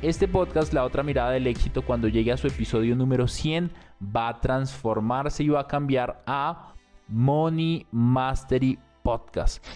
[0.00, 4.28] Este podcast, La otra mirada del éxito, cuando llegue a su episodio número 100, va
[4.28, 6.72] a transformarse y va a cambiar a
[7.08, 9.66] Money Mastery Podcast.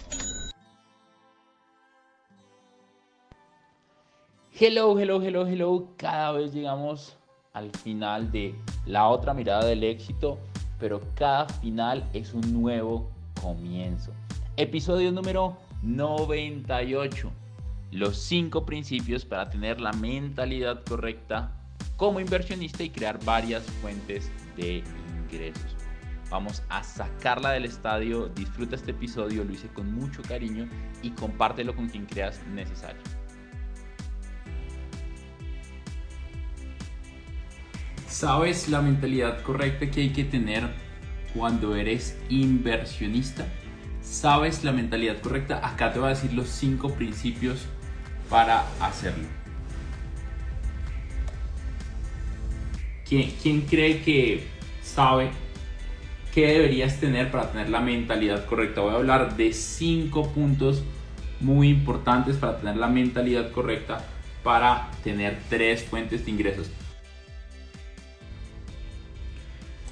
[4.57, 5.87] Hello, hello, hello, hello.
[5.97, 7.17] Cada vez llegamos
[7.51, 10.37] al final de la otra mirada del éxito,
[10.79, 13.09] pero cada final es un nuevo
[13.41, 14.13] comienzo.
[14.55, 17.29] Episodio número 98
[17.93, 21.51] los cinco principios para tener la mentalidad correcta
[21.95, 24.83] como inversionista y crear varias fuentes de
[25.21, 25.75] ingresos.
[26.31, 30.67] Vamos a sacarla del estadio, disfruta este episodio, lo hice con mucho cariño
[31.03, 33.01] y compártelo con quien creas necesario.
[38.07, 40.67] ¿Sabes la mentalidad correcta que hay que tener
[41.35, 43.45] cuando eres inversionista?
[44.01, 45.65] ¿Sabes la mentalidad correcta?
[45.67, 47.67] Acá te voy a decir los cinco principios
[48.33, 49.27] para hacerlo.
[53.07, 54.47] ¿Quién, cree que
[54.81, 55.29] sabe
[56.33, 58.81] qué deberías tener para tener la mentalidad correcta?
[58.81, 60.81] Voy a hablar de cinco puntos
[61.41, 64.03] muy importantes para tener la mentalidad correcta
[64.41, 66.71] para tener tres fuentes de ingresos.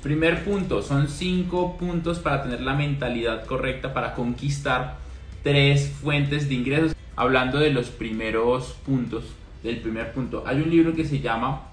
[0.02, 5.01] Primer punto, son cinco puntos para tener la mentalidad correcta para conquistar
[5.44, 9.26] tres fuentes de ingresos hablando de los primeros puntos,
[9.64, 11.68] del primer punto, hay un libro que se llama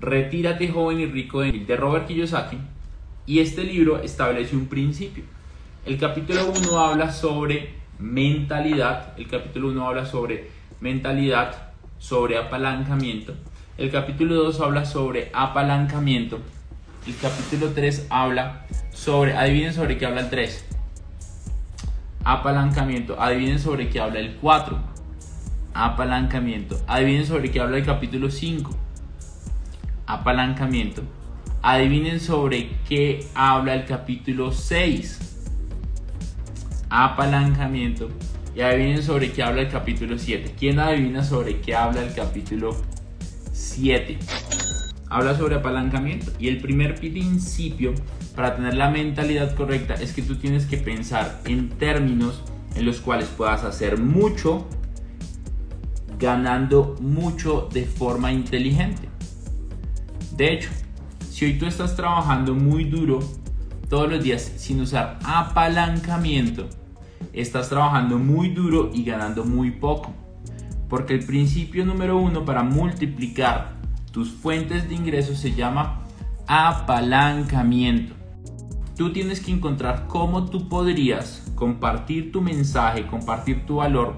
[0.00, 2.58] Retírate joven y rico de Robert Kiyosaki
[3.26, 5.24] y este libro establece un principio.
[5.86, 10.50] El capítulo 1 habla sobre mentalidad, el capítulo 1 habla sobre
[10.80, 13.34] mentalidad, sobre apalancamiento,
[13.76, 16.38] el capítulo 2 habla sobre apalancamiento,
[17.06, 20.66] el capítulo 3 habla sobre, adivinen sobre qué habla el 3,
[22.28, 23.18] apalancamiento.
[23.20, 24.78] Adivinen sobre qué habla el 4.
[25.72, 26.78] Apalancamiento.
[26.86, 28.70] Adivinen sobre qué habla el capítulo 5.
[30.06, 31.02] Apalancamiento.
[31.62, 35.38] Adivinen sobre qué habla el capítulo 6.
[36.90, 38.10] Apalancamiento.
[38.54, 40.54] Y adivinen sobre qué habla el capítulo 7.
[40.58, 42.76] ¿Quién adivina sobre qué habla el capítulo
[43.52, 44.18] 7?
[45.08, 46.30] Habla sobre apalancamiento.
[46.38, 47.94] Y el primer principio
[48.38, 52.40] para tener la mentalidad correcta es que tú tienes que pensar en términos
[52.76, 54.68] en los cuales puedas hacer mucho
[56.20, 59.08] ganando mucho de forma inteligente.
[60.36, 60.70] De hecho,
[61.28, 63.18] si hoy tú estás trabajando muy duro
[63.88, 66.68] todos los días sin usar apalancamiento,
[67.32, 70.14] estás trabajando muy duro y ganando muy poco.
[70.88, 73.72] Porque el principio número uno para multiplicar
[74.12, 76.04] tus fuentes de ingresos se llama
[76.46, 78.17] apalancamiento.
[78.98, 84.16] Tú tienes que encontrar cómo tú podrías compartir tu mensaje, compartir tu valor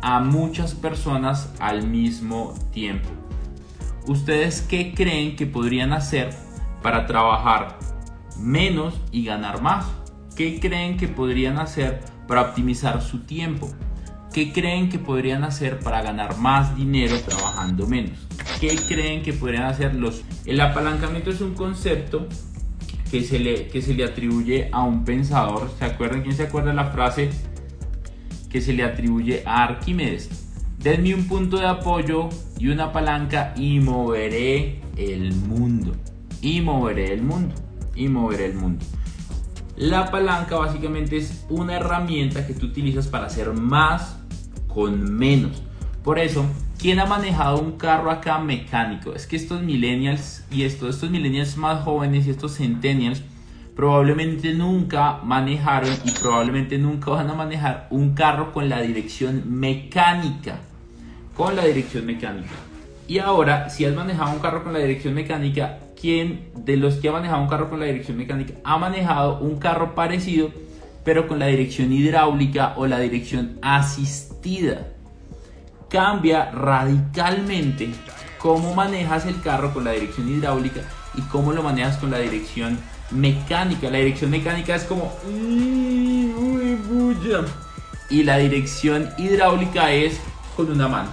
[0.00, 3.10] a muchas personas al mismo tiempo.
[4.06, 6.30] ¿Ustedes qué creen que podrían hacer
[6.82, 7.78] para trabajar
[8.38, 9.84] menos y ganar más?
[10.34, 13.68] ¿Qué creen que podrían hacer para optimizar su tiempo?
[14.32, 18.26] ¿Qué creen que podrían hacer para ganar más dinero trabajando menos?
[18.58, 20.24] ¿Qué creen que podrían hacer los...
[20.46, 22.26] El apalancamiento es un concepto
[23.10, 25.70] que se le, que se le atribuye a un pensador.
[25.78, 26.22] ¿Se acuerdan?
[26.22, 27.30] ¿Quién se acuerda de la frase
[28.50, 30.28] que se le atribuye a Arquímedes?
[30.78, 32.28] Denme un punto de apoyo
[32.58, 35.94] y una palanca y moveré el mundo.
[36.40, 37.54] Y moveré el mundo.
[37.96, 38.84] Y moveré el mundo.
[39.76, 44.18] La palanca básicamente es una herramienta que tú utilizas para hacer más
[44.66, 45.62] con menos.
[46.02, 46.44] Por eso
[46.78, 49.12] ¿Quién ha manejado un carro acá mecánico?
[49.12, 53.20] Es que estos millennials y estos, estos millennials más jóvenes y estos centennials
[53.74, 60.60] probablemente nunca manejaron y probablemente nunca van a manejar un carro con la dirección mecánica.
[61.36, 62.54] Con la dirección mecánica.
[63.08, 67.08] Y ahora, si has manejado un carro con la dirección mecánica, ¿quién de los que
[67.08, 70.52] ha manejado un carro con la dirección mecánica ha manejado un carro parecido,
[71.04, 74.86] pero con la dirección hidráulica o la dirección asistida?
[75.88, 77.90] Cambia radicalmente
[78.38, 80.82] cómo manejas el carro con la dirección hidráulica
[81.14, 82.78] y cómo lo manejas con la dirección
[83.10, 83.90] mecánica.
[83.90, 85.12] La dirección mecánica es como...
[88.10, 90.20] Y la dirección hidráulica es
[90.56, 91.10] con una mano.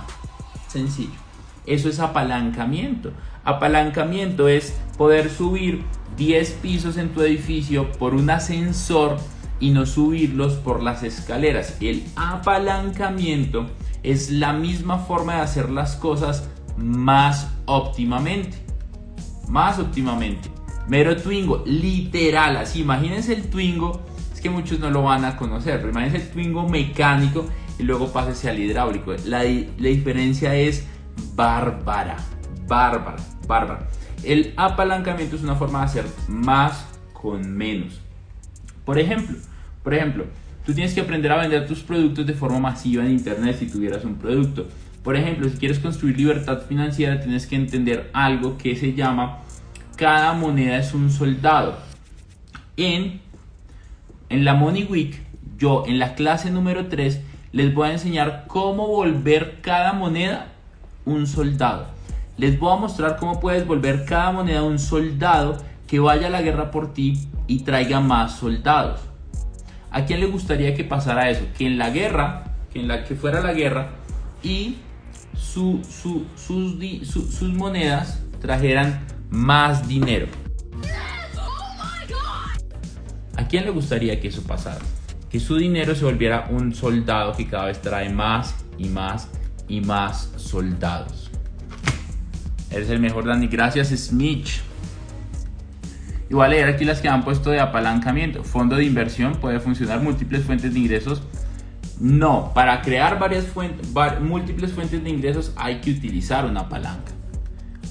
[0.67, 1.19] Sencillo.
[1.65, 3.11] Eso es apalancamiento.
[3.43, 5.83] Apalancamiento es poder subir
[6.17, 9.17] 10 pisos en tu edificio por un ascensor
[9.59, 11.77] y no subirlos por las escaleras.
[11.81, 13.67] El apalancamiento
[14.03, 18.57] es la misma forma de hacer las cosas más óptimamente.
[19.47, 20.49] Más óptimamente.
[20.87, 22.81] Mero Twingo, literal, así.
[22.81, 24.01] Imagínense el Twingo,
[24.33, 27.45] es que muchos no lo van a conocer, pero imagínense el Twingo mecánico
[27.79, 29.13] y luego pásese al hidráulico.
[29.25, 30.85] La, la diferencia es
[31.33, 32.17] bárbara,
[32.67, 33.17] bárbara,
[33.47, 33.87] bárbara.
[34.23, 38.04] El apalancamiento es una forma de hacer más con menos.
[38.85, 39.37] Por ejemplo,
[39.83, 40.25] por ejemplo,
[40.65, 44.05] tú tienes que aprender a vender tus productos de forma masiva en internet si tuvieras
[44.05, 44.67] un producto.
[45.03, 49.39] Por ejemplo, si quieres construir libertad financiera, tienes que entender algo que se llama
[49.95, 51.77] cada moneda es un soldado.
[52.77, 53.21] En,
[54.29, 55.21] en la Money Week,
[55.57, 57.21] yo en la clase número 3
[57.53, 60.47] les voy a enseñar cómo volver cada moneda
[61.05, 61.87] un soldado.
[62.37, 66.41] Les voy a mostrar cómo puedes volver cada moneda un soldado que vaya a la
[66.41, 69.01] guerra por ti y traiga más soldados.
[69.91, 71.45] ¿A quién le gustaría que pasara eso?
[71.57, 72.43] Que en la guerra,
[72.73, 73.89] que en la que fuera la guerra
[74.43, 74.77] y
[75.37, 75.79] sus,
[77.53, 80.27] monedas trajeran más dinero.
[83.37, 84.79] ¿A quién le gustaría que eso pasara?
[85.29, 89.29] Que su dinero se volviera un soldado que cada vez trae más y más
[89.67, 91.31] y más soldados.
[92.71, 93.47] Eres el mejor, Dani.
[93.47, 94.47] Gracias, Smith.
[96.29, 98.43] Igual leer aquí las que han puesto de apalancamiento.
[98.43, 101.21] Fondo de inversión puede funcionar múltiples fuentes de ingresos
[101.99, 103.87] no, para crear varias fuentes,
[104.21, 107.13] múltiples fuentes de ingresos hay que utilizar una palanca.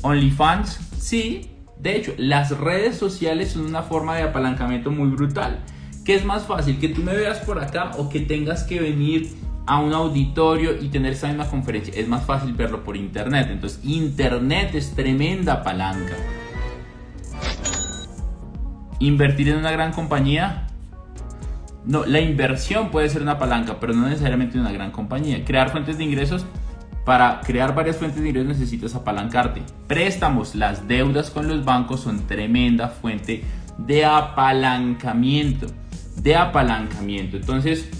[0.02, 1.50] OnlyFans, sí.
[1.78, 5.60] De hecho, las redes sociales son una forma de apalancamiento muy brutal.
[6.04, 6.78] ¿Qué es más fácil?
[6.78, 9.31] ¿Que tú me veas por acá o que tengas que venir
[9.66, 11.94] a un auditorio y tener esa misma conferencia?
[11.96, 13.48] Es más fácil verlo por internet.
[13.50, 16.14] Entonces, internet es tremenda palanca.
[19.00, 20.67] Invertir en una gran compañía
[21.87, 25.44] no, la inversión puede ser una palanca, pero no necesariamente una gran compañía.
[25.44, 26.46] Crear fuentes de ingresos.
[27.05, 29.62] Para crear varias fuentes de ingresos necesitas apalancarte.
[29.87, 33.44] Préstamos, las deudas con los bancos son tremenda fuente
[33.76, 35.67] de apalancamiento.
[36.17, 37.37] De apalancamiento.
[37.37, 37.91] Entonces,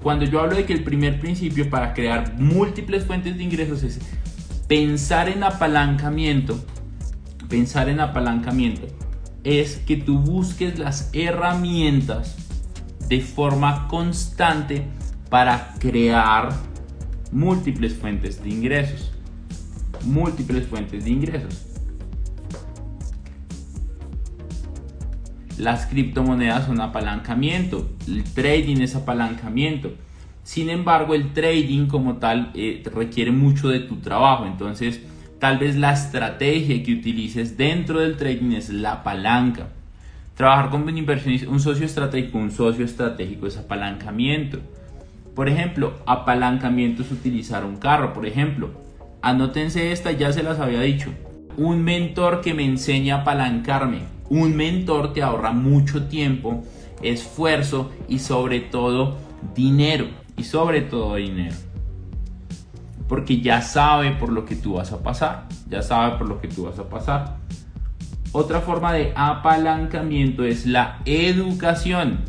[0.00, 3.98] cuando yo hablo de que el primer principio para crear múltiples fuentes de ingresos es
[4.68, 6.64] pensar en apalancamiento,
[7.48, 8.86] pensar en apalancamiento
[9.44, 12.36] es que tú busques las herramientas
[13.08, 14.86] de forma constante
[15.28, 16.50] para crear
[17.32, 19.12] múltiples fuentes de ingresos.
[20.04, 21.66] Múltiples fuentes de ingresos.
[25.58, 29.92] Las criptomonedas son apalancamiento, el trading es apalancamiento.
[30.42, 34.46] Sin embargo, el trading como tal eh, requiere mucho de tu trabajo.
[34.46, 35.00] Entonces,
[35.42, 39.70] tal vez la estrategia que utilices dentro del trading es la palanca.
[40.36, 44.60] Trabajar con un inversionista, un socio estratégico, un socio estratégico es apalancamiento.
[45.34, 48.12] Por ejemplo, apalancamiento es utilizar un carro.
[48.12, 48.70] Por ejemplo,
[49.20, 51.10] anótense esta, ya se las había dicho.
[51.56, 54.02] Un mentor que me enseña a apalancarme.
[54.28, 56.62] Un mentor te ahorra mucho tiempo,
[57.02, 59.18] esfuerzo y sobre todo
[59.56, 60.06] dinero.
[60.36, 61.56] Y sobre todo dinero.
[63.12, 65.46] Porque ya sabe por lo que tú vas a pasar.
[65.68, 67.36] Ya sabe por lo que tú vas a pasar.
[68.32, 72.20] Otra forma de apalancamiento es la educación.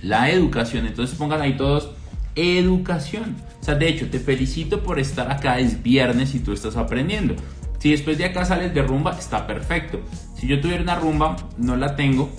[0.00, 0.86] La educación.
[0.86, 1.90] Entonces pongan ahí todos
[2.36, 3.34] educación.
[3.60, 5.58] O sea, de hecho, te felicito por estar acá.
[5.58, 7.34] Es viernes y tú estás aprendiendo.
[7.80, 10.02] Si después de acá sales de rumba, está perfecto.
[10.36, 12.30] Si yo tuviera una rumba, no la tengo,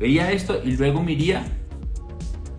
[0.00, 1.44] veía esto y luego me iría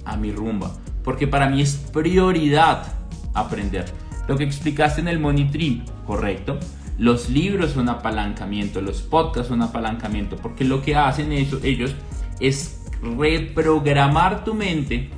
[0.06, 0.72] a mi rumba.
[1.04, 2.88] Porque para mí es prioridad
[3.34, 4.03] aprender.
[4.28, 6.60] Lo que explicaste en el Money Tree, correcto.
[6.98, 11.96] Los libros son apalancamiento, los podcasts son apalancamiento, porque lo que hacen ellos
[12.40, 15.10] es reprogramar tu mente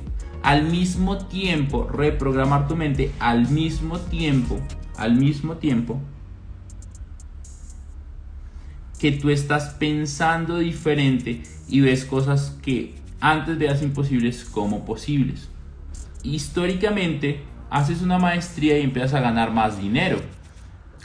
[0.42, 4.58] al mismo tiempo, reprogramar tu mente al mismo tiempo,
[4.96, 6.00] al mismo tiempo
[8.98, 15.48] que tú estás pensando diferente y ves cosas que antes veas imposibles como posibles.
[16.22, 20.18] Históricamente, haces una maestría y empiezas a ganar más dinero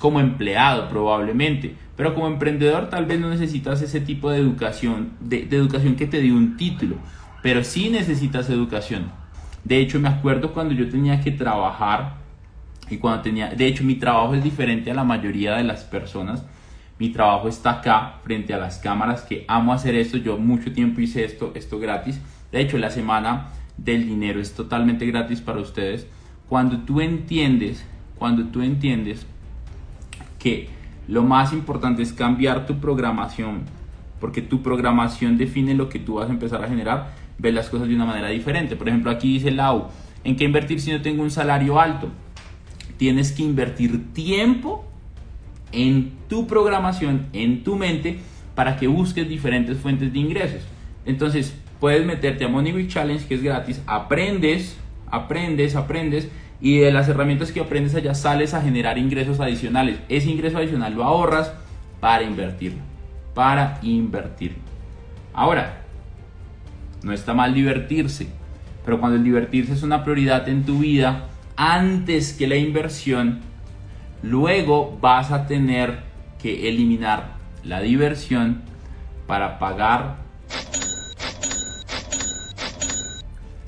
[0.02, 5.48] como empleado probablemente, pero como emprendedor tal vez no necesitas ese tipo de educación, de,
[5.52, 6.96] educación que te dé un título,
[7.44, 9.12] pero sí necesitas educación.
[9.64, 12.16] De hecho, me acuerdo cuando yo tenía que trabajar
[12.90, 16.44] y cuando tenía, de hecho, mi trabajo es diferente a la mayoría de las personas.
[16.98, 20.18] Mi trabajo está acá, frente a las cámaras, que amo hacer esto.
[20.18, 22.20] Yo mucho tiempo hice esto, esto gratis.
[22.52, 26.08] De hecho, la semana del dinero es totalmente gratis para ustedes.
[26.52, 27.82] Cuando tú entiendes,
[28.20, 29.26] cuando tú entiendes
[30.38, 30.68] que
[31.08, 33.62] lo más importante es cambiar tu programación,
[34.20, 37.88] porque tu programación define lo que tú vas a empezar a generar, ves las cosas
[37.88, 38.76] de una manera diferente.
[38.76, 39.88] Por ejemplo, aquí dice Lau,
[40.26, 42.10] ¿en qué invertir si no tengo un salario alto?
[42.98, 44.84] Tienes que invertir tiempo
[45.72, 48.20] en tu programación, en tu mente,
[48.56, 50.64] para que busques diferentes fuentes de ingresos.
[51.06, 54.78] Entonces, puedes meterte a Money Week Challenge, que es gratis, aprendes,
[55.12, 56.30] aprendes, aprendes,
[56.62, 60.00] y de las herramientas que aprendes allá sales a generar ingresos adicionales.
[60.10, 61.54] Ese ingreso adicional lo ahorras
[62.00, 62.80] para invertirlo.
[63.34, 64.60] Para invertirlo.
[65.34, 65.82] Ahora,
[67.04, 68.28] no está mal divertirse,
[68.86, 71.26] pero cuando el divertirse es una prioridad en tu vida
[71.56, 73.40] antes que la inversión,
[74.22, 76.00] luego vas a tener
[76.42, 78.62] que eliminar la diversión
[79.28, 80.21] para pagar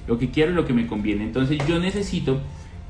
[0.07, 1.23] lo que quiero y lo que me conviene.
[1.23, 2.41] Entonces yo necesito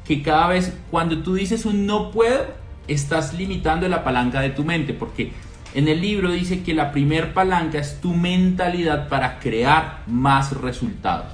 [0.05, 2.46] que cada vez cuando tú dices un no puedo,
[2.88, 5.32] estás limitando la palanca de tu mente, porque
[5.74, 11.27] en el libro dice que la primer palanca es tu mentalidad para crear más resultados.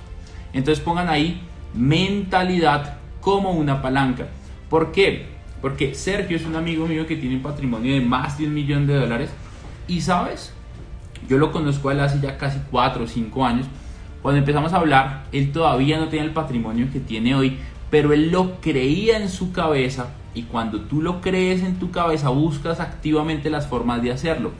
[0.53, 1.41] Entonces pongan ahí
[1.73, 4.27] mentalidad como una palanca.
[4.69, 5.27] ¿Por qué?
[5.61, 8.87] Porque Sergio es un amigo mío que tiene un patrimonio de más de un millón
[8.87, 9.29] de dólares
[9.87, 10.53] y sabes,
[11.27, 13.65] yo lo conozco hace ya casi 4 o 5 años.
[14.21, 17.57] Cuando empezamos a hablar, él todavía no tenía el patrimonio que tiene hoy,
[17.89, 22.29] pero él lo creía en su cabeza y cuando tú lo crees en tu cabeza
[22.29, 24.51] buscas activamente las formas de hacerlo.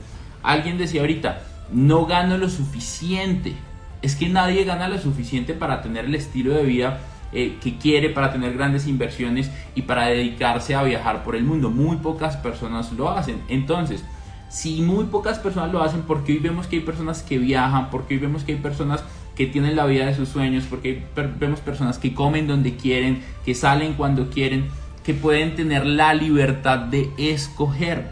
[0.42, 3.54] Alguien decía ahorita, no gano lo suficiente.
[4.02, 7.00] Es que nadie gana lo suficiente para tener el estilo de vida
[7.32, 11.70] eh, que quiere, para tener grandes inversiones y para dedicarse a viajar por el mundo.
[11.70, 13.42] Muy pocas personas lo hacen.
[13.48, 14.02] Entonces,
[14.48, 18.14] si muy pocas personas lo hacen, porque hoy vemos que hay personas que viajan, porque
[18.14, 19.04] hoy vemos que hay personas
[19.40, 21.02] que tienen la vida de sus sueños, porque
[21.38, 24.66] vemos personas que comen donde quieren, que salen cuando quieren,
[25.02, 28.10] que pueden tener la libertad de escoger.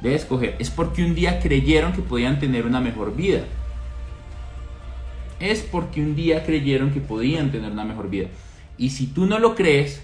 [0.00, 0.56] De escoger.
[0.58, 3.40] Es porque un día creyeron que podían tener una mejor vida.
[5.40, 8.28] Es porque un día creyeron que podían tener una mejor vida.
[8.78, 10.02] Y si tú no lo crees,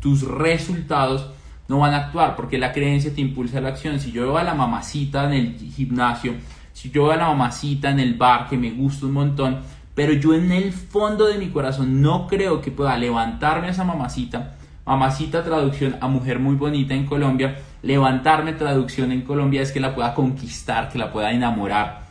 [0.00, 1.30] tus resultados
[1.68, 4.00] no van a actuar porque la creencia te impulsa a la acción.
[4.00, 6.34] Si yo veo a la mamacita en el gimnasio
[6.72, 9.58] si yo veo a la mamacita en el bar que me gusta un montón,
[9.94, 13.84] pero yo en el fondo de mi corazón no creo que pueda levantarme a esa
[13.84, 19.80] mamacita, mamacita traducción a mujer muy bonita en Colombia, levantarme traducción en Colombia es que
[19.80, 22.06] la pueda conquistar, que la pueda enamorar.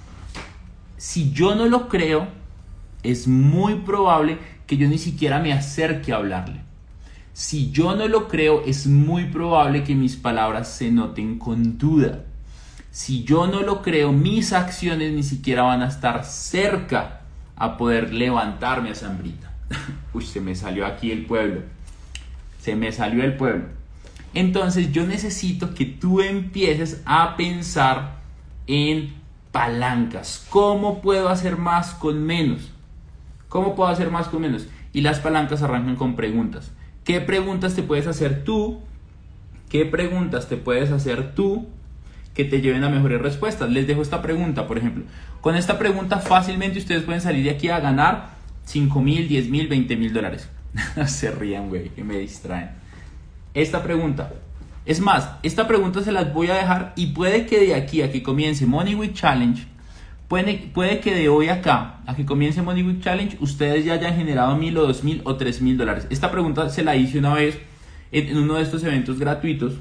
[0.98, 2.28] Si yo no lo creo,
[3.04, 4.38] es muy probable
[4.68, 6.62] que yo ni siquiera me acerque a hablarle.
[7.34, 12.26] Si yo no lo creo, es muy probable que mis palabras se noten con duda.
[12.92, 17.22] Si yo no lo creo, mis acciones ni siquiera van a estar cerca
[17.56, 19.52] a poder levantarme a Zambrita.
[20.14, 21.62] Uy, se me salió aquí el pueblo.
[22.60, 23.66] Se me salió el pueblo.
[24.34, 28.20] Entonces yo necesito que tú empieces a pensar
[28.68, 29.14] en
[29.52, 30.46] palancas.
[30.50, 32.72] ¿Cómo puedo hacer más con menos?
[33.50, 34.68] ¿Cómo puedo hacer más con menos?
[34.94, 36.72] Y las palancas arrancan con preguntas.
[37.04, 38.80] ¿Qué preguntas te puedes hacer tú?
[39.70, 41.68] ¿Qué preguntas te puedes hacer tú
[42.34, 43.70] que te lleven a mejores respuestas.
[43.70, 45.04] Les dejo esta pregunta, por ejemplo.
[45.42, 48.30] Con esta pregunta fácilmente ustedes pueden salir de aquí a ganar
[48.66, 50.50] 5 mil, 10 mil, 20 mil dólares.
[51.08, 52.70] se rían, güey, que me distraen.
[53.54, 54.32] Esta pregunta.
[54.86, 58.12] Es más, esta pregunta se las voy a dejar y puede que de aquí a
[58.12, 59.64] que comience Money Week Challenge,
[60.28, 64.16] puede, puede que de hoy acá a que comience Money Week Challenge, ustedes ya hayan
[64.16, 66.08] generado mil o dos mil o tres mil dólares.
[66.10, 67.60] Esta pregunta se la hice una vez
[68.12, 69.74] en uno de estos eventos gratuitos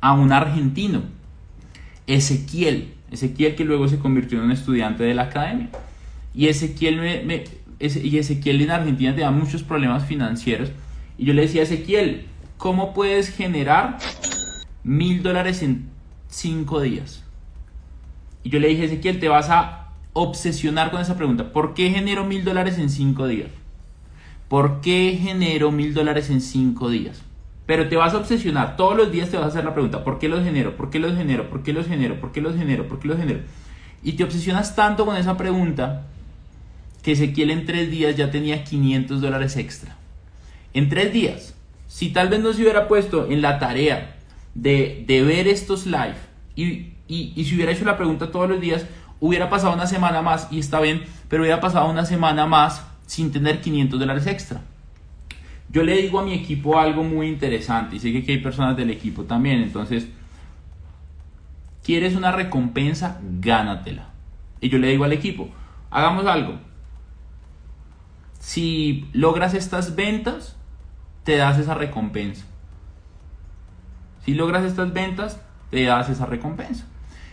[0.00, 1.02] a un argentino
[2.06, 5.70] Ezequiel, Ezequiel que luego se convirtió en un estudiante de la academia.
[6.34, 7.44] Y Ezequiel, me,
[7.80, 10.70] y Ezequiel en Argentina tenía muchos problemas financieros.
[11.16, 13.98] Y yo le decía a Ezequiel, ¿cómo puedes generar
[14.82, 15.88] mil dólares en
[16.28, 17.22] cinco días?
[18.42, 21.52] Y yo le dije, Ezequiel, te vas a obsesionar con esa pregunta.
[21.52, 23.50] ¿Por qué genero mil dólares en cinco días?
[24.48, 27.22] ¿Por qué genero mil dólares en cinco días?
[27.66, 30.18] Pero te vas a obsesionar, todos los días te vas a hacer la pregunta, ¿por
[30.18, 30.76] qué los genero?
[30.76, 31.48] ¿Por qué los genero?
[31.48, 32.20] ¿Por qué los genero?
[32.20, 32.86] ¿Por qué los genero?
[32.86, 33.40] ¿Por qué los genero?
[34.02, 36.02] Y te obsesionas tanto con esa pregunta
[37.02, 39.96] que Ezequiel en tres días ya tenía 500 dólares extra.
[40.74, 41.54] En tres días.
[41.88, 44.16] Si tal vez no se hubiera puesto en la tarea
[44.54, 46.16] de, ver estos live
[46.56, 48.84] y, y si hubiera hecho la pregunta todos los días,
[49.20, 53.32] hubiera pasado una semana más y está bien, pero hubiera pasado una semana más sin
[53.32, 54.62] tener 500 dólares extra.
[55.74, 58.90] Yo le digo a mi equipo algo muy interesante y sé que hay personas del
[58.90, 60.06] equipo también, entonces,
[61.82, 63.20] ¿quieres una recompensa?
[63.40, 64.10] Gánatela.
[64.60, 65.48] Y yo le digo al equipo,
[65.90, 66.60] hagamos algo.
[68.38, 70.56] Si logras estas ventas,
[71.24, 72.46] te das esa recompensa.
[74.24, 75.40] Si logras estas ventas,
[75.70, 76.86] te das esa recompensa.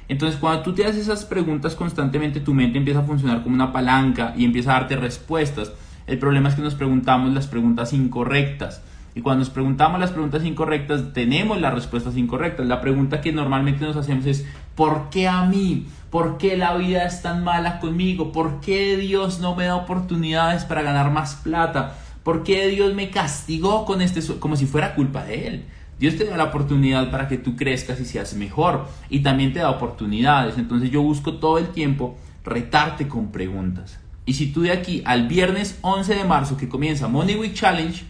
[0.07, 3.71] Entonces, cuando tú te haces esas preguntas constantemente, tu mente empieza a funcionar como una
[3.71, 5.71] palanca y empieza a darte respuestas.
[6.07, 8.81] El problema es que nos preguntamos las preguntas incorrectas.
[9.13, 12.65] Y cuando nos preguntamos las preguntas incorrectas, tenemos las respuestas incorrectas.
[12.65, 15.87] La pregunta que normalmente nos hacemos es, ¿por qué a mí?
[16.09, 18.31] ¿Por qué la vida es tan mala conmigo?
[18.31, 21.95] ¿Por qué Dios no me da oportunidades para ganar más plata?
[22.23, 25.65] ¿Por qué Dios me castigó con este como si fuera culpa de él?
[25.99, 28.87] Dios te da la oportunidad para que tú crezcas y seas mejor.
[29.09, 30.57] Y también te da oportunidades.
[30.57, 33.99] Entonces yo busco todo el tiempo retarte con preguntas.
[34.25, 38.03] Y si tú de aquí al viernes 11 de marzo que comienza Money Week Challenge,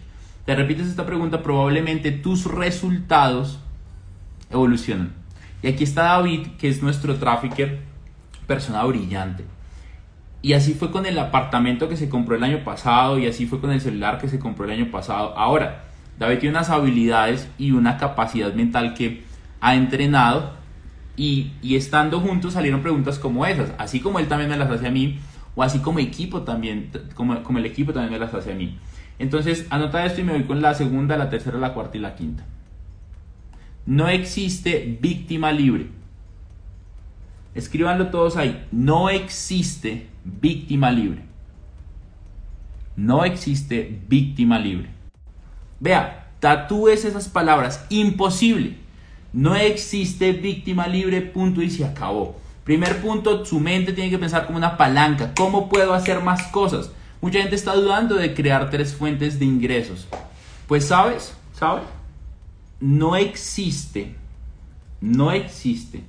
[0.44, 3.58] te repites esta pregunta, probablemente tus resultados
[4.50, 5.12] evolucionan.
[5.62, 7.80] Y aquí está David, que es nuestro trafficker,
[8.46, 9.44] persona brillante.
[10.42, 13.60] Y así fue con el apartamento que se compró el año pasado y así fue
[13.60, 15.38] con el celular que se compró el año pasado.
[15.38, 15.84] Ahora,
[16.18, 19.22] David tiene unas habilidades y una capacidad mental que
[19.60, 20.54] ha entrenado
[21.16, 24.90] y, estando juntos salieron preguntas como esas, así como él también me las hace a
[24.90, 25.20] mí,
[25.54, 28.78] o así como equipo también, como, el equipo también me las hace a mí.
[29.18, 32.14] Entonces, anota esto y me voy con la segunda, la tercera, la cuarta y la
[32.14, 32.44] quinta.
[33.84, 35.88] No existe víctima libre.
[37.54, 38.66] Escríbanlo todos ahí.
[38.72, 41.22] No existe víctima libre.
[42.96, 44.88] No existe víctima libre.
[45.80, 47.86] Vea, tatúes esas palabras.
[47.90, 48.76] Imposible.
[49.32, 52.41] No existe víctima libre, punto y se acabó.
[52.64, 55.32] Primer punto, su mente tiene que pensar como una palanca.
[55.36, 56.90] ¿Cómo puedo hacer más cosas?
[57.20, 60.06] Mucha gente está dudando de crear tres fuentes de ingresos.
[60.66, 61.84] Pues sabes, ¿sabes?
[62.80, 64.14] No existe,
[65.00, 66.02] no existe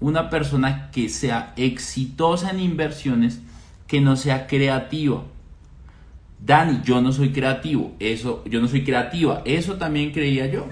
[0.00, 3.40] una persona que sea exitosa en inversiones
[3.86, 5.22] que no sea creativa.
[6.38, 10.66] Dani, yo no soy creativo, eso, yo no soy creativa, eso también creía yo.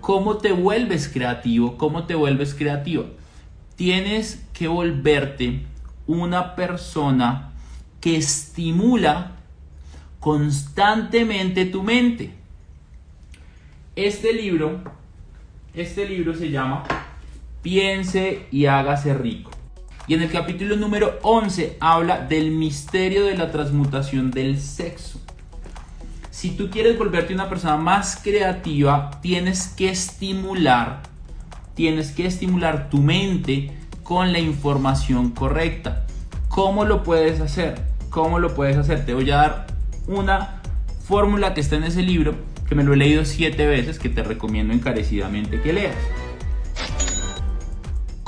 [0.00, 1.76] ¿Cómo te vuelves creativo?
[1.76, 3.04] ¿Cómo te vuelves creativa?
[3.76, 5.62] Tienes que volverte
[6.06, 7.52] una persona
[8.00, 9.36] que estimula
[10.18, 12.32] constantemente tu mente.
[13.94, 14.80] Este libro,
[15.74, 16.84] este libro se llama
[17.62, 19.50] Piense y hágase rico.
[20.06, 25.20] Y en el capítulo número 11 habla del misterio de la transmutación del sexo.
[26.30, 31.02] Si tú quieres volverte una persona más creativa, tienes que estimular,
[31.74, 36.06] tienes que estimular tu mente con la información correcta.
[36.48, 37.82] ¿Cómo lo puedes hacer?
[38.10, 39.04] ¿Cómo lo puedes hacer?
[39.04, 39.66] Te voy a dar
[40.06, 40.62] una
[41.04, 42.34] fórmula que está en ese libro,
[42.68, 45.96] que me lo he leído siete veces, que te recomiendo encarecidamente que leas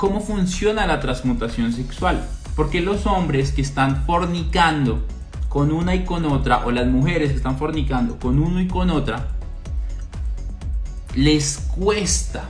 [0.03, 2.27] cómo funciona la transmutación sexual.
[2.57, 5.01] Porque los hombres que están fornicando
[5.53, 8.89] con una y con otra, o las mujeres que están fornicando con uno y con
[8.89, 9.27] otra,
[11.13, 12.49] les cuesta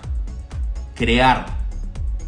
[0.96, 1.48] crear.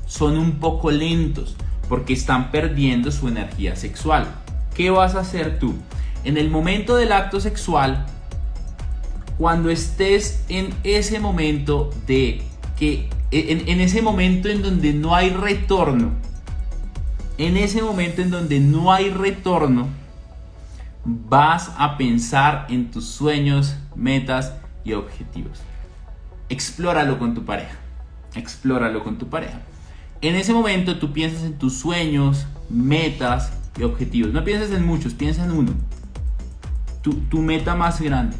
[0.05, 1.55] Son un poco lentos
[1.87, 4.27] porque están perdiendo su energía sexual.
[4.75, 5.75] ¿Qué vas a hacer tú?
[6.25, 8.05] En el momento del acto sexual,
[9.37, 12.41] cuando estés en ese momento de
[12.77, 16.11] que en, ese momento en donde no hay retorno,
[17.37, 19.87] en ese momento en donde no hay retorno,
[21.05, 25.61] vas a pensar en tus sueños, metas y objetivos.
[26.49, 27.75] Explóralo con tu pareja.
[28.33, 29.61] Explóralo con tu pareja.
[30.21, 34.33] En ese momento tú piensas en tus sueños, metas y objetivos.
[34.33, 35.71] No pienses en muchos, piensa en uno.
[37.01, 38.35] Tu, tu meta más grande.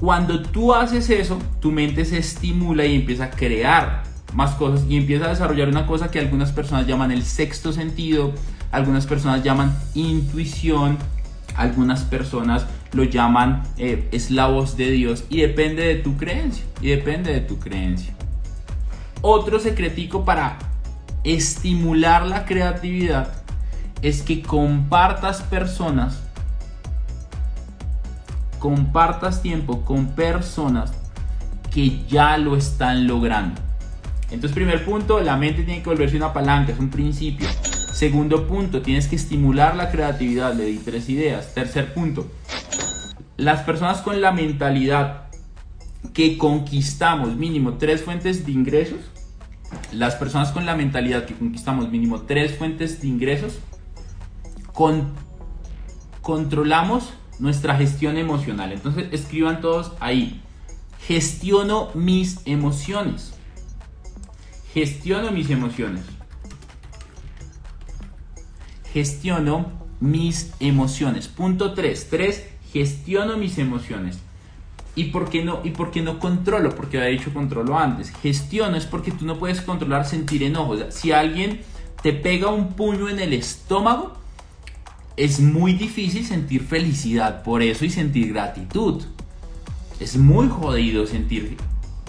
[0.00, 4.96] Cuando tú haces eso, tu mente se estimula y empieza a crear más cosas y
[4.96, 8.32] empieza a desarrollar una cosa que algunas personas llaman el sexto sentido,
[8.70, 10.98] algunas personas llaman intuición,
[11.58, 14.08] algunas personas lo llaman eh,
[14.76, 18.14] de Dios y depende de tu creencia y depende de tu creencia.
[19.20, 20.58] Otro secretico para
[21.24, 23.32] estimular la creatividad
[24.00, 26.22] es que compartas personas,
[28.60, 30.92] compartas tiempo con personas
[31.72, 33.60] que ya lo están logrando.
[34.30, 37.48] Entonces, primer punto, la mente tiene que volverse una palanca, es un principio.
[37.98, 41.52] Segundo punto, tienes que estimular la creatividad, le di tres ideas.
[41.52, 42.30] Tercer punto,
[43.36, 45.24] las personas con la mentalidad
[46.14, 49.00] que conquistamos mínimo tres fuentes de ingresos,
[49.90, 53.58] las personas con la mentalidad que conquistamos mínimo tres fuentes de ingresos,
[54.72, 55.12] con,
[56.22, 58.70] controlamos nuestra gestión emocional.
[58.70, 60.40] Entonces escriban todos ahí.
[61.00, 63.34] Gestiono mis emociones.
[64.72, 66.04] Gestiono mis emociones.
[68.98, 71.28] Gestiono mis emociones.
[71.28, 72.08] Punto 3.
[72.10, 72.44] 3.
[72.72, 74.18] Gestiono mis emociones.
[74.96, 75.60] ¿Y por qué no?
[75.62, 76.74] ¿Y por qué no controlo?
[76.74, 78.10] Porque había dicho controlo antes.
[78.10, 80.76] Gestiono es porque tú no puedes controlar sentir enojo.
[80.90, 81.60] si alguien
[82.02, 84.14] te pega un puño en el estómago,
[85.16, 89.04] es muy difícil sentir felicidad por eso y sentir gratitud.
[90.00, 91.56] Es muy jodido sentir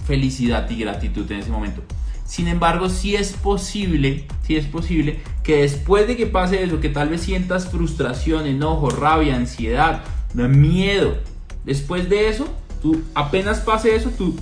[0.08, 1.84] felicidad y gratitud en ese momento.
[2.30, 6.90] Sin embargo, sí es posible, sí es posible que después de que pase eso, que
[6.90, 10.04] tal vez sientas frustración, enojo, rabia, ansiedad,
[10.36, 11.18] miedo,
[11.66, 12.48] después de eso,
[12.84, 14.36] tú apenas pase eso, tú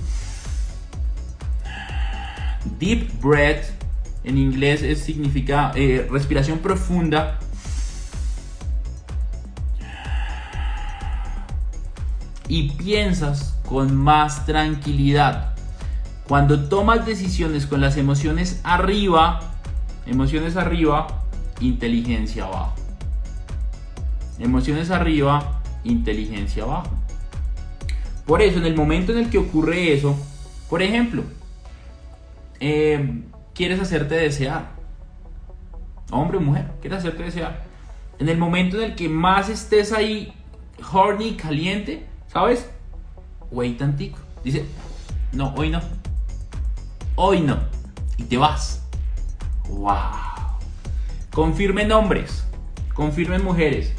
[2.78, 3.64] deep breath,
[4.22, 7.38] en inglés significa eh, respiración profunda,
[12.48, 15.57] y piensas con más tranquilidad.
[16.28, 19.40] Cuando tomas decisiones con las emociones arriba,
[20.06, 21.06] emociones arriba,
[21.60, 22.74] inteligencia abajo.
[24.38, 26.90] Emociones arriba, inteligencia abajo.
[28.26, 30.14] Por eso, en el momento en el que ocurre eso,
[30.68, 31.22] por ejemplo,
[32.60, 33.22] eh,
[33.54, 34.70] quieres hacerte desear.
[36.10, 37.64] Hombre o mujer, quieres hacerte desear.
[38.18, 40.32] En el momento en el que más estés ahí,
[40.92, 42.68] horny, caliente, ¿Sabes?
[43.50, 44.18] Wait tantico.
[44.44, 44.64] Dice,
[45.32, 45.80] no, hoy no.
[47.20, 47.58] Hoy no.
[48.16, 48.80] Y te vas.
[49.68, 49.96] ¡Wow!
[51.32, 52.44] Confirmen hombres.
[52.94, 53.92] Confirmen mujeres.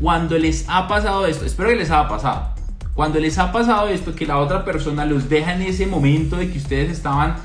[0.00, 2.48] Cuando les ha pasado esto, espero que les haya pasado.
[2.94, 6.50] Cuando les ha pasado esto, que la otra persona los deja en ese momento de
[6.50, 7.36] que ustedes estaban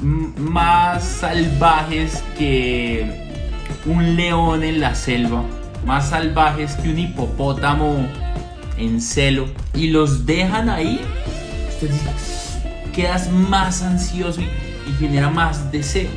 [0.00, 3.28] más salvajes que
[3.84, 5.44] un león en la selva,
[5.84, 8.08] más salvajes que un hipopótamo
[8.78, 11.02] en celo y los dejan ahí,
[12.92, 14.48] quedas más ansioso y,
[14.98, 16.10] genera más deseo.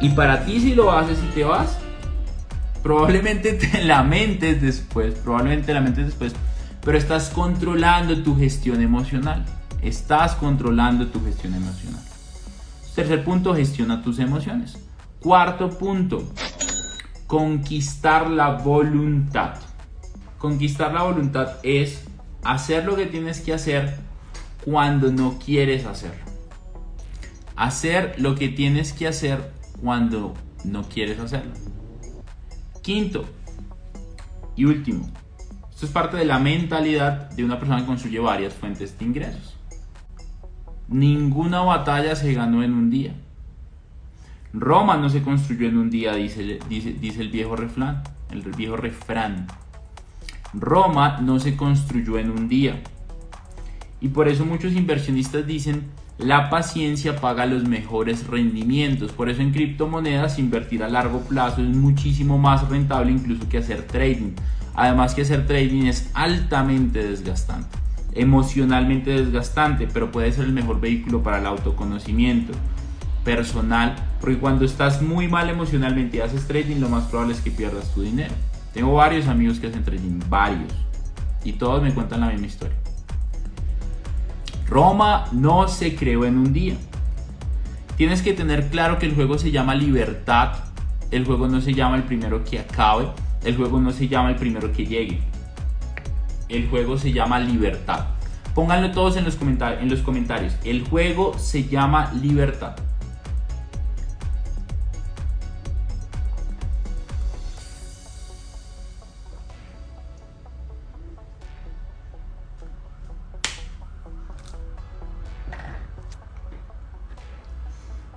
[0.00, 1.78] Y para ti si lo haces y te vas,
[2.82, 6.34] probablemente te lamentes después, probablemente te lamentes después,
[6.82, 9.44] pero estás controlando tu gestión emocional.
[9.82, 12.02] Estás controlando tu gestión emocional.
[12.94, 14.78] Tercer punto, gestiona tus emociones.
[15.20, 16.32] Cuarto punto,
[17.26, 19.56] conquistar la voluntad.
[20.38, 22.04] Conquistar la voluntad es
[22.44, 24.03] hacer lo que tienes que hacer
[24.64, 26.24] cuando no quieres hacerlo.
[27.56, 31.52] Hacer lo que tienes que hacer cuando no quieres hacerlo.
[32.82, 33.24] Quinto
[34.56, 35.08] y último,
[35.70, 39.56] esto es parte de la mentalidad de una persona que construye varias fuentes de ingresos.
[40.88, 43.14] Ninguna batalla se ganó en un día.
[44.52, 48.02] Roma no se construyó en un día, dice, dice, dice el viejo refrán.
[48.30, 49.46] El viejo refrán.
[50.52, 52.80] Roma no se construyó en un día.
[54.04, 55.84] Y por eso muchos inversionistas dicen,
[56.18, 59.12] la paciencia paga los mejores rendimientos.
[59.12, 63.86] Por eso en criptomonedas invertir a largo plazo es muchísimo más rentable incluso que hacer
[63.86, 64.32] trading.
[64.74, 67.78] Además que hacer trading es altamente desgastante,
[68.12, 72.52] emocionalmente desgastante, pero puede ser el mejor vehículo para el autoconocimiento
[73.24, 77.50] personal, porque cuando estás muy mal emocionalmente y haces trading, lo más probable es que
[77.50, 78.34] pierdas tu dinero.
[78.74, 80.74] Tengo varios amigos que hacen trading, varios.
[81.42, 82.83] Y todos me cuentan la misma historia.
[84.66, 86.74] Roma no se creó en un día.
[87.96, 90.54] Tienes que tener claro que el juego se llama libertad.
[91.10, 93.06] El juego no se llama el primero que acabe.
[93.44, 95.20] El juego no se llama el primero que llegue.
[96.48, 98.06] El juego se llama libertad.
[98.54, 100.56] Pónganlo todos en los, en los comentarios.
[100.64, 102.76] El juego se llama libertad.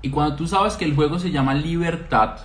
[0.07, 2.37] Y cuando tú sabes que el juego se llama Libertad,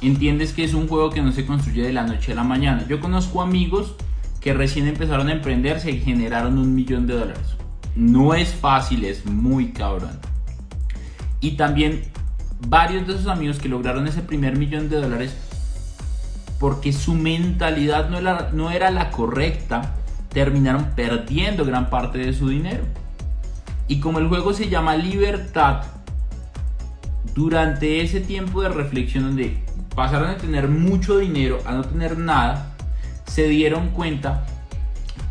[0.00, 2.84] entiendes que es un juego que no se construye de la noche a la mañana.
[2.88, 3.94] Yo conozco amigos
[4.40, 7.54] que recién empezaron a emprenderse y generaron un millón de dólares.
[7.94, 10.18] No es fácil, es muy cabrón.
[11.40, 12.02] Y también
[12.66, 15.36] varios de esos amigos que lograron ese primer millón de dólares
[16.58, 19.94] porque su mentalidad no era, no era la correcta,
[20.32, 22.82] terminaron perdiendo gran parte de su dinero.
[23.88, 25.82] Y como el juego se llama Libertad,
[27.34, 29.58] durante ese tiempo de reflexión donde
[29.94, 32.74] pasaron de tener mucho dinero a no tener nada,
[33.26, 34.46] se dieron cuenta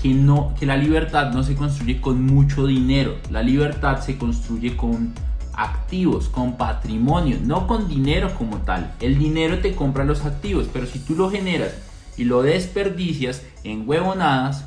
[0.02, 4.78] que, no, que la libertad no se construye con mucho dinero, la libertad se construye
[4.78, 5.14] con
[5.54, 8.94] activos, con patrimonio, no con dinero como tal.
[9.00, 11.74] El dinero te compra los activos, pero si tú lo generas
[12.18, 14.66] y lo desperdicias en huevonadas,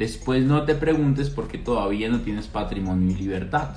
[0.00, 3.68] después no te preguntes por qué todavía no tienes patrimonio y libertad.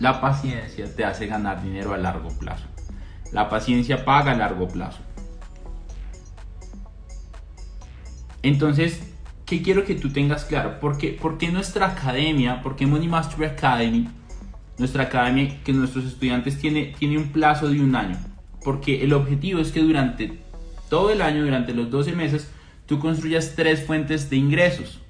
[0.00, 2.64] La paciencia te hace ganar dinero a largo plazo.
[3.32, 5.00] La paciencia paga a largo plazo.
[8.42, 9.12] Entonces,
[9.44, 10.80] ¿qué quiero que tú tengas claro?
[10.80, 11.18] ¿Por qué,
[11.52, 14.08] nuestra academia, por qué Money Mastery Academy,
[14.78, 18.16] nuestra academia que nuestros estudiantes tiene, tiene un plazo de un año?
[18.64, 20.40] Porque el objetivo es que durante
[20.88, 22.50] todo el año, durante los 12 meses,
[22.86, 25.02] tú construyas tres fuentes de ingresos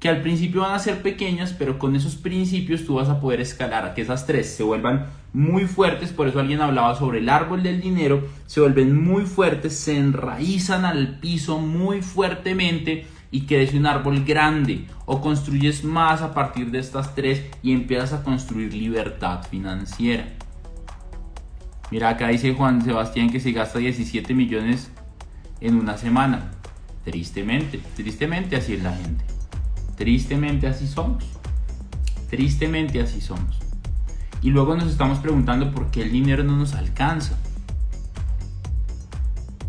[0.00, 3.40] que al principio van a ser pequeñas, pero con esos principios tú vas a poder
[3.42, 7.28] escalar a que esas tres se vuelvan muy fuertes, por eso alguien hablaba sobre el
[7.28, 13.70] árbol del dinero, se vuelven muy fuertes, se enraizan al piso muy fuertemente y que
[13.74, 18.72] un árbol grande o construyes más a partir de estas tres y empiezas a construir
[18.72, 20.24] libertad financiera.
[21.90, 24.90] Mira, acá dice Juan Sebastián que se gasta 17 millones
[25.60, 26.52] en una semana.
[27.04, 29.29] Tristemente, tristemente así es la gente.
[30.00, 31.22] Tristemente así somos.
[32.30, 33.58] Tristemente así somos.
[34.40, 37.36] Y luego nos estamos preguntando por qué el dinero no nos alcanza.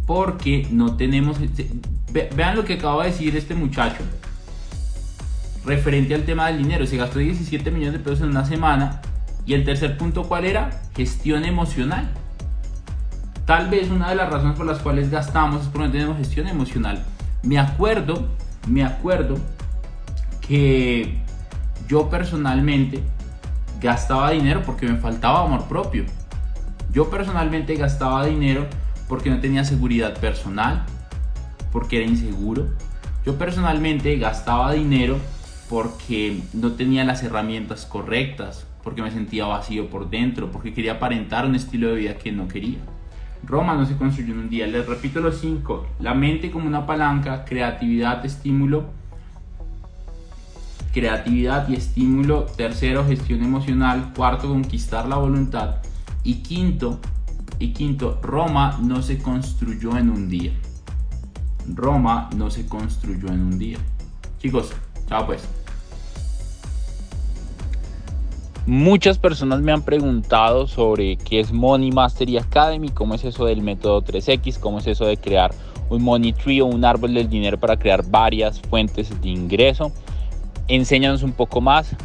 [0.05, 1.37] Porque no tenemos...
[2.13, 4.03] Vean lo que acaba de decir este muchacho.
[5.65, 6.87] Referente al tema del dinero.
[6.87, 9.01] Se gastó 17 millones de pesos en una semana.
[9.45, 10.81] Y el tercer punto, ¿cuál era?
[10.95, 12.09] Gestión emocional.
[13.45, 16.47] Tal vez una de las razones por las cuales gastamos es porque no tenemos gestión
[16.47, 17.03] emocional.
[17.43, 18.29] Me acuerdo,
[18.65, 19.35] me acuerdo
[20.51, 21.13] que
[21.87, 23.01] yo personalmente
[23.79, 26.03] gastaba dinero porque me faltaba amor propio.
[26.91, 28.65] Yo personalmente gastaba dinero
[29.07, 30.83] porque no tenía seguridad personal,
[31.71, 32.67] porque era inseguro.
[33.25, 35.19] Yo personalmente gastaba dinero
[35.69, 41.45] porque no tenía las herramientas correctas, porque me sentía vacío por dentro, porque quería aparentar
[41.45, 42.79] un estilo de vida que no quería.
[43.45, 44.67] Roma no se construyó en un día.
[44.67, 45.87] Les repito los cinco.
[46.01, 48.99] La mente como una palanca, creatividad, estímulo,
[50.91, 52.43] creatividad y estímulo.
[52.43, 54.11] Tercero, gestión emocional.
[54.15, 55.77] Cuarto, conquistar la voluntad.
[56.23, 56.99] Y quinto,
[57.59, 60.51] y quinto, Roma no se construyó en un día.
[61.67, 63.77] Roma no se construyó en un día.
[64.39, 64.71] Chicos,
[65.07, 65.47] chao pues.
[68.67, 73.63] Muchas personas me han preguntado sobre qué es Money Mastery Academy, cómo es eso del
[73.63, 75.51] método 3X, cómo es eso de crear
[75.89, 79.91] un money tree o un árbol del dinero para crear varias fuentes de ingreso
[80.67, 81.95] enséñanos un poco más.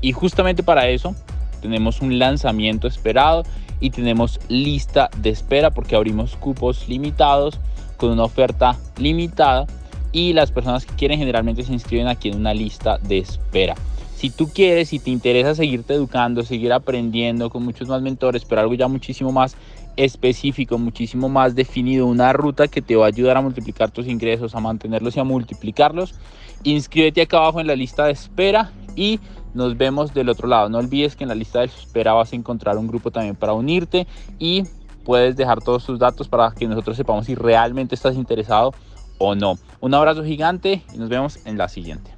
[0.00, 1.14] Y justamente para eso
[1.60, 3.44] tenemos un lanzamiento esperado
[3.80, 7.58] y tenemos lista de espera porque abrimos cupos limitados
[7.96, 9.66] con una oferta limitada
[10.12, 13.74] y las personas que quieren generalmente se inscriben aquí en una lista de espera.
[14.16, 18.60] Si tú quieres, si te interesa seguirte educando, seguir aprendiendo con muchos más mentores, pero
[18.60, 19.56] algo ya muchísimo más
[19.96, 24.54] específico, muchísimo más definido, una ruta que te va a ayudar a multiplicar tus ingresos,
[24.54, 26.14] a mantenerlos y a multiplicarlos,
[26.64, 29.20] inscríbete acá abajo en la lista de espera y
[29.54, 30.68] nos vemos del otro lado.
[30.68, 33.52] No olvides que en la lista de espera vas a encontrar un grupo también para
[33.52, 34.06] unirte
[34.38, 34.64] y
[35.04, 38.74] puedes dejar todos tus datos para que nosotros sepamos si realmente estás interesado
[39.18, 39.58] o no.
[39.80, 42.17] Un abrazo gigante y nos vemos en la siguiente.